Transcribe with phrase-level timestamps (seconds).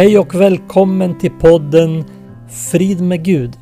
[0.00, 2.04] Hej och välkommen till podden
[2.48, 3.56] Frid med Gud.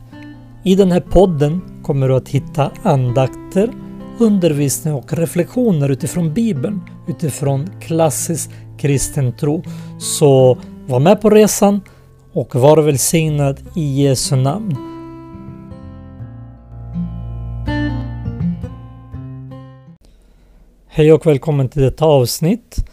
[0.65, 3.71] I den här podden kommer du att hitta andakter,
[4.19, 9.63] undervisning och reflektioner utifrån Bibeln, utifrån klassisk kristen tro.
[9.99, 11.81] Så var med på resan
[12.33, 14.77] och var välsignad i Jesu namn.
[20.89, 22.89] Hej och välkommen till detta avsnitt.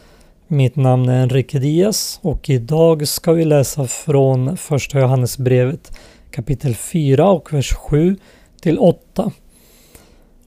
[0.47, 5.99] Mitt namn är Enrique Diaz och idag ska vi läsa från första Johannesbrevet
[6.31, 8.15] kapitel 4 och vers 7
[8.61, 9.31] till 8.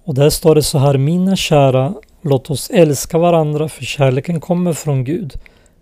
[0.05, 4.73] Och där står det så här, mina kära, låt oss älska varandra för kärleken kommer
[4.73, 5.35] från Gud.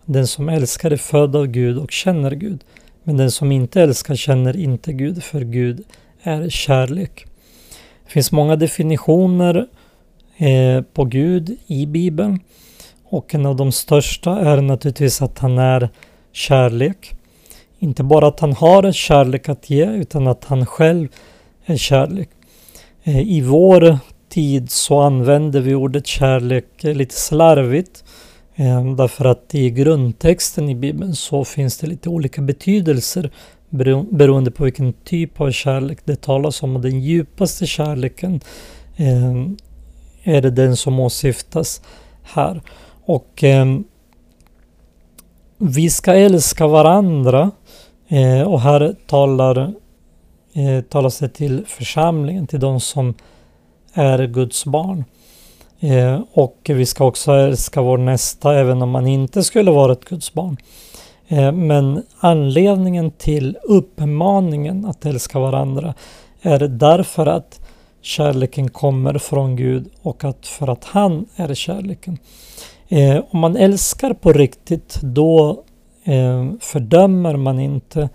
[0.05, 2.65] Den som älskar är född av Gud och känner Gud.
[3.03, 5.85] Men den som inte älskar känner inte Gud, för Gud
[6.23, 7.27] är kärlek.
[8.05, 9.67] Det finns många definitioner
[10.37, 12.41] eh, på Gud i Bibeln.
[13.17, 15.89] Och en av de största är naturligtvis att han är
[16.33, 17.15] kärlek.
[17.79, 21.09] Inte bara att han har kärlek att ge utan att han själv
[21.65, 22.29] är kärlek.
[23.03, 28.05] Eh, I vår tid så använder vi ordet kärlek eh, lite slarvigt.
[28.55, 33.31] Eh, därför att i grundtexten i Bibeln så finns det lite olika betydelser
[34.11, 36.77] beroende på vilken typ av kärlek det talas om.
[36.77, 38.41] Och den djupaste kärleken
[40.23, 41.83] är det den som åsyftas
[42.23, 42.63] här.
[43.07, 43.67] Och eh,
[45.59, 47.51] vi ska älska varandra.
[48.09, 49.73] Eh, och här talar,
[50.53, 53.15] eh, talas det till församlingen, till de som
[53.93, 55.05] är Guds barn.
[55.81, 60.05] Eh, och vi ska också älska vår nästa även om man inte skulle vara ett
[60.05, 60.57] Guds barn.
[61.29, 65.95] Eh, men anledningen till uppmaningen att älska varandra
[66.43, 67.61] är därför att
[68.03, 72.19] kärleken kommer från Gud och att för att han är kärleken.
[72.89, 75.63] Eh, om man älskar på riktigt då
[76.05, 78.09] eh, fördömer man inte.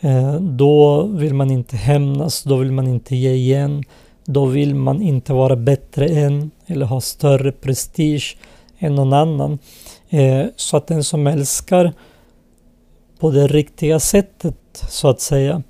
[0.00, 3.82] Eh, då vill man inte hämnas, då vill man inte ge igen.
[4.24, 8.36] Då vill man inte vara bättre än eller ha större prestige
[8.78, 9.58] än någon annan.
[10.08, 11.92] Eh, så att den som älskar
[13.18, 14.56] på det riktiga sättet
[14.88, 15.62] så att säga,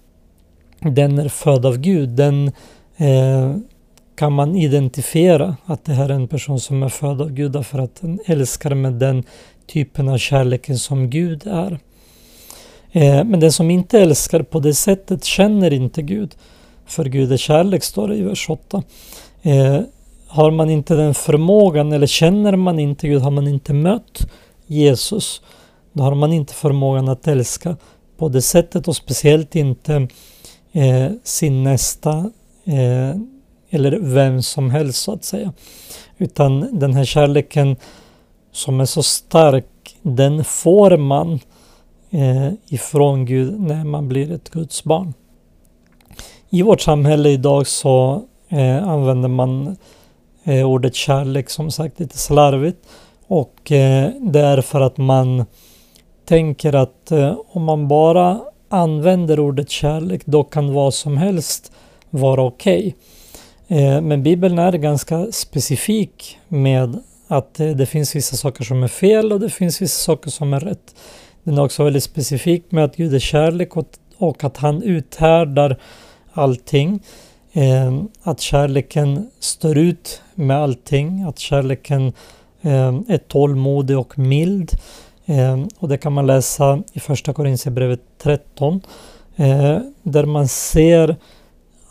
[0.81, 2.09] den är född av Gud.
[2.09, 2.53] Den
[2.97, 3.57] eh,
[4.15, 7.79] kan man identifiera att det här är en person som är född av Gud därför
[7.79, 9.25] att den älskar med den
[9.67, 11.79] typen av kärleken som Gud är.
[12.93, 16.35] Eh, men den som inte älskar på det sättet känner inte Gud.
[16.87, 18.83] För Gud är kärlek, står det i vers 8.
[19.43, 19.81] Eh,
[20.27, 24.31] har man inte den förmågan eller känner man inte Gud, har man inte mött
[24.67, 25.43] Jesus,
[25.93, 27.77] då har man inte förmågan att älska
[28.17, 30.09] på det sättet och speciellt inte
[30.73, 32.31] eh, sin nästa
[32.65, 33.17] eh,
[33.75, 35.53] eller vem som helst så att säga.
[36.19, 37.77] Utan den här kärleken
[38.53, 41.41] som är så stark, den får man
[42.11, 45.15] eh, ifrån Gud när man blir ett Guds barn.
[46.51, 49.77] I vårt samhälle idag så eh, använder man
[50.45, 52.79] eh, ordet kärlek som sagt lite slarvigt
[53.27, 55.45] och eh, det är för att man
[56.25, 61.73] tänker att eh, om man bara använder ordet kärlek då kan vad som helst
[62.11, 62.79] vara okej.
[62.79, 62.93] Okay.
[63.69, 66.99] Eh, men Bibeln är ganska specifik med
[67.29, 70.53] att eh, det finns vissa saker som är fel och det finns vissa saker som
[70.53, 70.95] är rätt.
[71.43, 73.71] Den är också väldigt specifik med att Gud är kärlek
[74.19, 75.79] och att han uthärdar
[76.33, 77.03] allting.
[77.53, 81.23] Eh, att kärleken står ut med allting.
[81.23, 82.13] Att kärleken
[83.09, 84.71] är tålmodig och mild.
[85.79, 88.81] Och det kan man läsa i första Korinthierbrevet 13.
[90.03, 91.17] Där man ser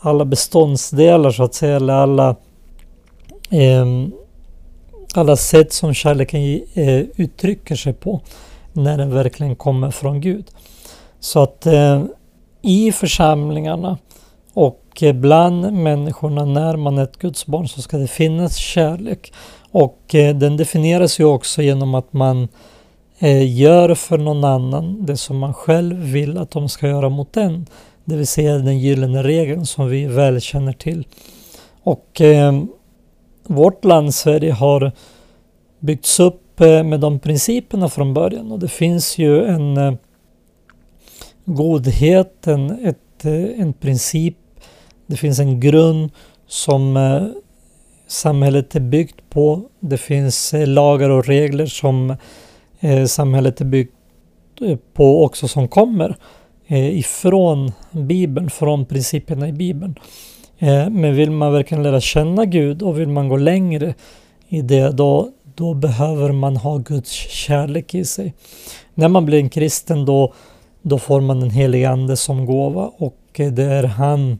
[0.04, 2.36] alla beståndsdelar så att säga, eller alla,
[3.50, 3.86] eh,
[5.14, 8.20] alla sätt som kärleken eh, uttrycker sig på
[8.72, 10.46] när den verkligen kommer från Gud.
[11.20, 12.02] Så att eh,
[12.62, 13.98] i församlingarna
[14.54, 19.32] och bland människorna när man är ett Guds barn så ska det finnas kärlek.
[19.70, 22.48] Och eh, den definieras ju också genom att man
[23.18, 27.36] eh, gör för någon annan det som man själv vill att de ska göra mot
[27.36, 27.66] en.
[28.04, 31.06] Det vill säga den gyllene regeln som vi väl känner till.
[31.82, 32.62] Och eh,
[33.46, 34.92] vårt land Sverige har
[35.78, 39.94] byggts upp eh, med de principerna från början och det finns ju en eh,
[41.44, 44.36] godhet, en, ett, eh, en princip,
[45.06, 46.10] det finns en grund
[46.46, 47.22] som eh,
[48.06, 49.62] samhället är byggt på.
[49.80, 52.16] Det finns eh, lagar och regler som
[52.80, 53.94] eh, samhället är byggt
[54.60, 56.16] eh, på också som kommer eh,
[56.66, 59.98] Eh, ifrån Bibeln, från principerna i Bibeln.
[60.58, 63.94] Eh, men vill man verkligen lära känna Gud och vill man gå längre
[64.48, 68.34] i det, då, då behöver man ha Guds kärlek i sig.
[68.94, 70.34] När man blir en kristen då,
[70.82, 74.38] då får man den helige Ande som gåva och eh, det är han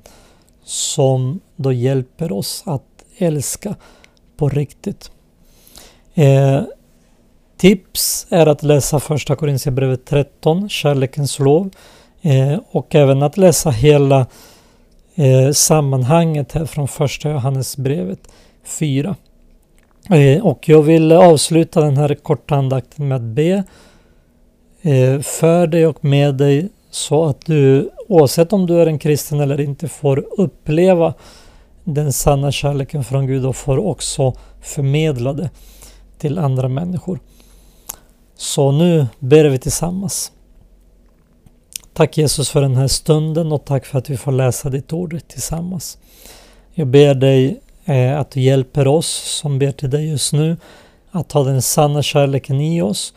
[0.64, 3.74] som då hjälper oss att älska
[4.36, 5.10] på riktigt.
[6.14, 6.62] Eh,
[7.56, 11.70] tips är att läsa första Korinthierbrevet 13, Kärlekens lov
[12.24, 14.26] eh, och även att läsa hela
[15.14, 18.28] eh, sammanhanget här från första Johannesbrevet
[18.64, 19.16] 4.
[20.10, 23.64] Eh, och jag vill avsluta den här korta andakten med att be
[24.82, 29.40] eh, för dig och med dig så att du oavsett om du är en kristen
[29.40, 31.14] eller inte får uppleva
[31.84, 35.50] den sanna kärleken från Gud och får också förmedla det
[36.18, 37.18] till andra människor.
[38.36, 40.32] Så nu ber vi tillsammans.
[41.94, 45.20] Tack Jesus för den här stunden och tack för att vi får läsa ditt ord
[45.28, 45.98] tillsammans.
[46.72, 49.06] Jag ber dig eh, att du hjälper oss
[49.40, 50.56] som ber till dig just nu
[51.10, 53.14] att ha den sanna kärleken i oss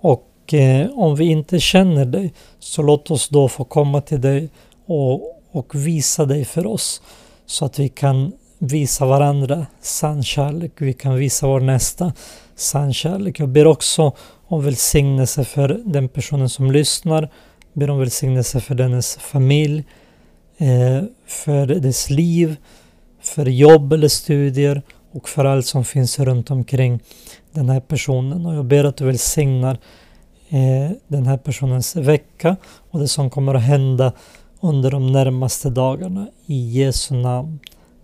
[0.00, 4.48] och eh, om vi inte känner dig så låt oss då få komma till dig
[4.86, 7.02] och, och visa dig för oss
[7.46, 10.72] så att vi kan visa varandra sann kärlek.
[10.76, 12.12] Vi kan visa vår nästa
[12.54, 13.40] sann kärlek.
[13.40, 14.12] Jag ber också
[14.46, 17.28] om välsignelse för den personen som lyssnar.
[17.72, 19.84] Ber om välsignelse för dennes familj,
[20.56, 22.56] eh, för dess liv,
[23.20, 24.82] för jobb eller studier
[25.12, 27.00] och för allt som finns runt omkring
[27.52, 28.46] den här personen.
[28.46, 29.78] Och jag ber att du välsignar
[30.48, 32.56] eh, den här personens vecka
[32.90, 34.12] och det som kommer att hända
[34.60, 36.28] under de närmaste dagarna.
[36.46, 37.58] I Jesu namn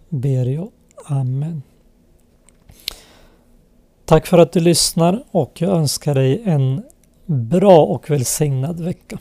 [0.08, 0.70] ber jag.
[1.06, 1.62] Amen.
[4.04, 6.82] Tack för att du lyssnar och jag önskar dig en
[7.26, 9.18] bra och välsignad vecka.